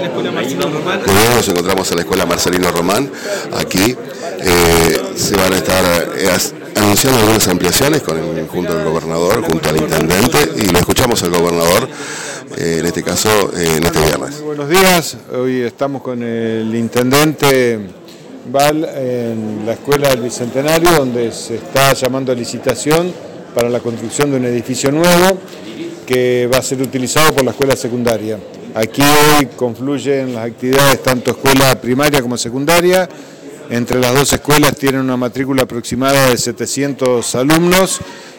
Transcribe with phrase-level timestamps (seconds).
[0.00, 1.00] en la escuela Marcelino Román.
[1.36, 3.10] nos encontramos en la escuela Marcelino Román.
[3.56, 3.96] Aquí
[4.40, 5.84] eh, se van a estar
[6.16, 6.28] eh,
[6.76, 11.30] anunciando algunas ampliaciones con el, junto al gobernador, junto al intendente, y lo escuchamos al
[11.30, 11.88] gobernador,
[12.56, 14.36] eh, en este caso, en este viernes.
[14.36, 17.78] Muy buenos días, hoy estamos con el intendente
[18.50, 23.12] Val en la escuela del Bicentenario, donde se está llamando a licitación
[23.54, 25.38] para la construcción de un edificio nuevo
[26.06, 28.38] que va a ser utilizado por la escuela secundaria.
[28.74, 33.08] Aquí hoy confluyen las actividades tanto escuela primaria como secundaria.
[33.68, 37.98] Entre las dos escuelas tienen una matrícula aproximada de 700 alumnos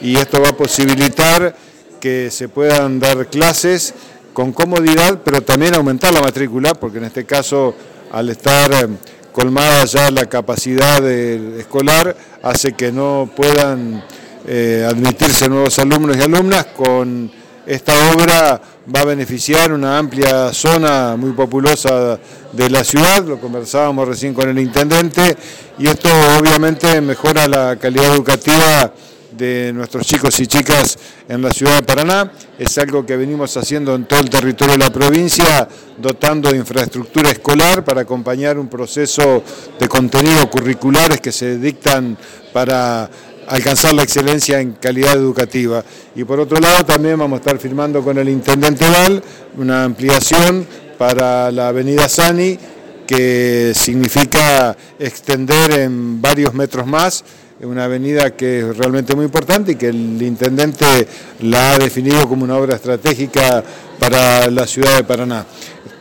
[0.00, 1.56] y esto va a posibilitar
[1.98, 3.94] que se puedan dar clases
[4.32, 7.74] con comodidad, pero también aumentar la matrícula, porque en este caso,
[8.12, 8.88] al estar eh,
[9.32, 14.04] colmada ya la capacidad escolar, hace que no puedan
[14.46, 18.60] eh, admitirse nuevos alumnos y alumnas con esta obra
[18.94, 22.18] va a beneficiar una amplia zona muy populosa
[22.52, 25.36] de la ciudad, lo conversábamos recién con el intendente,
[25.78, 28.92] y esto obviamente mejora la calidad educativa
[29.32, 32.30] de nuestros chicos y chicas en la ciudad de Paraná.
[32.58, 35.66] Es algo que venimos haciendo en todo el territorio de la provincia,
[35.98, 39.42] dotando de infraestructura escolar para acompañar un proceso
[39.78, 42.16] de contenidos curriculares que se dictan
[42.52, 43.08] para
[43.48, 45.84] alcanzar la excelencia en calidad educativa.
[46.14, 49.22] Y por otro lado también vamos a estar firmando con el Intendente Val
[49.56, 50.66] una ampliación
[50.98, 52.58] para la avenida Sani,
[53.06, 57.24] que significa extender en varios metros más
[57.66, 61.06] una avenida que es realmente muy importante y que el intendente
[61.40, 63.62] la ha definido como una obra estratégica
[63.98, 65.46] para la ciudad de Paraná.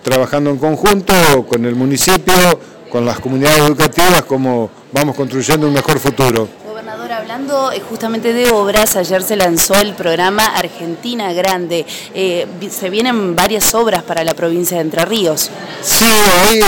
[0.02, 1.14] Trabajando en conjunto
[1.48, 2.34] con el municipio,
[2.90, 6.61] con las comunidades educativas, como vamos construyendo un mejor futuro
[7.32, 11.86] hablando eh, justamente de obras, ayer se lanzó el programa Argentina Grande.
[12.14, 15.50] Eh, se vienen varias obras para la provincia de Entre Ríos.
[15.82, 16.60] Sí, hay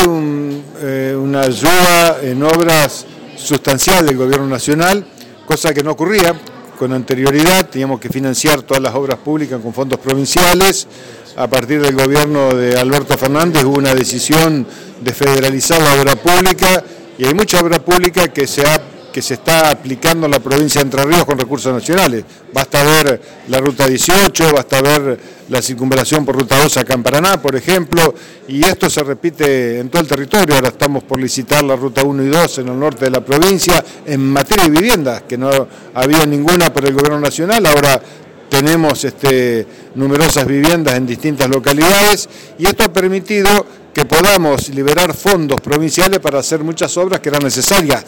[0.79, 3.05] eh, una ayuda en obras
[3.35, 5.05] sustancial del gobierno nacional,
[5.45, 6.33] cosa que no ocurría
[6.79, 7.67] con anterioridad.
[7.69, 10.87] Teníamos que financiar todas las obras públicas con fondos provinciales.
[11.35, 14.65] A partir del gobierno de Alberto Fernández hubo una decisión
[15.01, 16.81] de federalizar la obra pública
[17.17, 20.81] y hay mucha obra pública que se ha que se está aplicando en la provincia
[20.81, 22.25] de Entre Ríos con recursos nacionales.
[22.51, 25.19] Basta ver la ruta 18, basta ver
[25.49, 27.03] la circunvalación por ruta 2 acá en
[27.39, 28.13] por ejemplo,
[28.47, 30.55] y esto se repite en todo el territorio.
[30.55, 33.83] Ahora estamos por licitar la ruta 1 y 2 en el norte de la provincia
[34.05, 38.01] en materia de viviendas, que no había ninguna por el gobierno nacional, ahora
[38.49, 45.61] tenemos este, numerosas viviendas en distintas localidades y esto ha permitido que podamos liberar fondos
[45.61, 48.03] provinciales para hacer muchas obras que eran necesarias,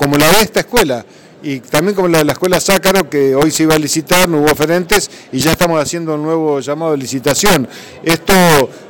[0.00, 1.04] como la de esta escuela
[1.42, 4.38] y también como la de la escuela Zácaro, que hoy se iba a licitar, no
[4.38, 7.68] hubo oferentes y ya estamos haciendo un nuevo llamado de licitación.
[8.02, 8.32] Esto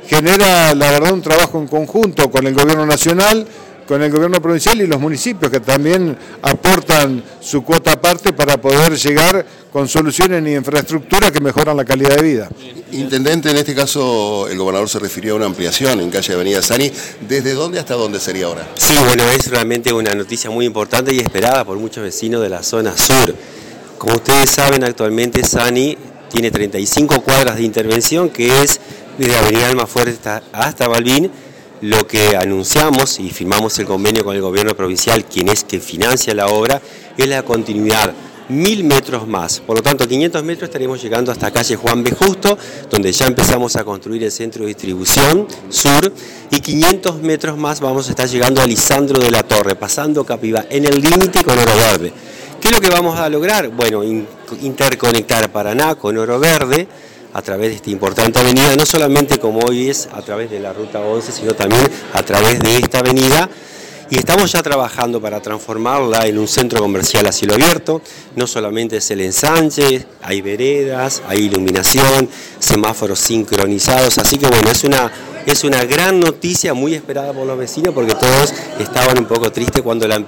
[0.07, 3.45] genera, la verdad, un trabajo en conjunto con el Gobierno Nacional,
[3.87, 8.95] con el Gobierno Provincial y los municipios, que también aportan su cuota aparte para poder
[8.97, 12.49] llegar con soluciones y infraestructura que mejoran la calidad de vida.
[12.91, 16.91] Intendente, en este caso el gobernador se refirió a una ampliación en calle Avenida Sani.
[17.27, 18.67] ¿Desde dónde hasta dónde sería ahora?
[18.75, 22.63] Sí, bueno, es realmente una noticia muy importante y esperada por muchos vecinos de la
[22.63, 23.33] zona sur.
[23.97, 25.97] Como ustedes saben, actualmente Sani
[26.29, 28.79] tiene 35 cuadras de intervención, que es
[29.17, 31.31] desde Avenida Almafuerte hasta, hasta Balbín,
[31.81, 36.33] lo que anunciamos y firmamos el convenio con el gobierno provincial, quien es que financia
[36.33, 36.81] la obra,
[37.17, 38.13] es la continuidad
[38.49, 39.61] mil metros más.
[39.61, 42.11] Por lo tanto, 500 metros estaremos llegando hasta calle Juan B.
[42.11, 42.57] Justo,
[42.89, 46.11] donde ya empezamos a construir el centro de distribución sur,
[46.51, 50.65] y 500 metros más vamos a estar llegando a Lisandro de la Torre, pasando Capiva,
[50.69, 52.13] en el límite con Oro Verde.
[52.59, 53.69] ¿Qué es lo que vamos a lograr?
[53.69, 56.87] Bueno, interconectar Paraná con Oro Verde
[57.33, 60.73] a través de esta importante avenida, no solamente como hoy es a través de la
[60.73, 61.81] Ruta 11, sino también
[62.13, 63.49] a través de esta avenida
[64.11, 68.01] y estamos ya trabajando para transformarla en un centro comercial a cielo abierto.
[68.35, 72.27] No solamente es el ensanche, hay veredas, hay iluminación,
[72.59, 74.17] semáforos sincronizados.
[74.17, 75.09] Así que bueno, es una,
[75.45, 79.81] es una gran noticia muy esperada por los vecinos porque todos estaban un poco tristes
[79.81, 80.21] cuando la,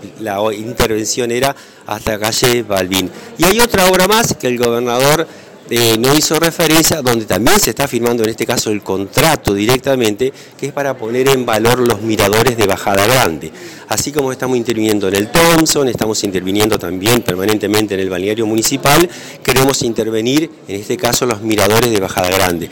[0.53, 1.53] intervención era
[1.85, 3.11] hasta calle Balbín.
[3.37, 5.27] Y hay otra obra más que el gobernador
[5.75, 10.31] eh, no hizo referencia, donde también se está firmando en este caso el contrato directamente,
[10.55, 13.51] que es para poner en valor los miradores de Bajada Grande.
[13.87, 19.09] Así como estamos interviniendo en el Thompson, estamos interviniendo también permanentemente en el balneario municipal,
[19.43, 22.69] queremos intervenir en este caso los miradores de Bajada Grande.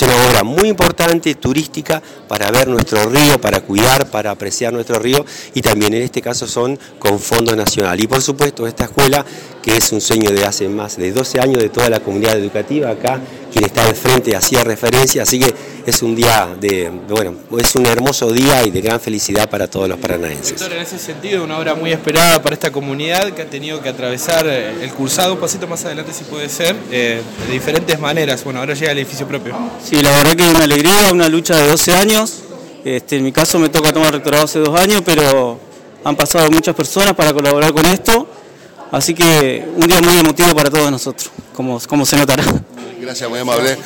[0.00, 4.98] Es una obra muy importante, turística, para ver nuestro río, para cuidar, para apreciar nuestro
[4.98, 8.02] río y también en este caso son con Fondo Nacional.
[8.02, 9.26] Y por supuesto esta escuela,
[9.62, 12.88] que es un sueño de hace más de 12 años de toda la comunidad educativa
[12.88, 13.20] acá,
[13.52, 15.54] quien está al frente hacía referencia, así que
[15.86, 19.88] es un día de, bueno, es un hermoso día y de gran felicidad para todos
[19.88, 20.58] los paranaenses.
[20.58, 23.88] Doctor, en ese sentido, una obra muy esperada para esta comunidad que ha tenido que
[23.88, 28.44] atravesar eh, el cursado, un pasito más adelante si puede ser, eh, de diferentes maneras.
[28.44, 29.54] Bueno, ahora llega el edificio propio.
[29.82, 32.42] Sí, la verdad que es una alegría, una lucha de 12 años.
[32.84, 35.58] Este, en mi caso me toca tomar rectorado hace dos años, pero
[36.04, 38.26] han pasado muchas personas para colaborar con esto.
[38.92, 42.44] Así que un día muy emotivo para todos nosotros, como, como se notará.
[43.00, 43.76] Gracias, muy amable.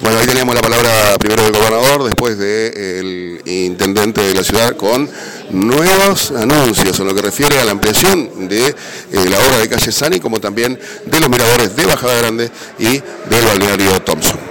[0.00, 5.08] Bueno, ahí teníamos la palabra primero del gobernador, después del intendente de la ciudad, con
[5.50, 8.74] nuevos anuncios en lo que refiere a la ampliación de eh,
[9.12, 12.98] la obra de calle Sani, como también de los miradores de Bajada Grande y
[13.28, 14.49] del balneario Thompson.